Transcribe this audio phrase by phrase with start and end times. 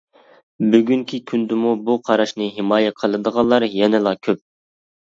[0.75, 4.47] بۈگۈنكى كۈندىمۇ بۇ قاراشنى ھىمايە قىلىدىغانلار يەنىلا كۆپ.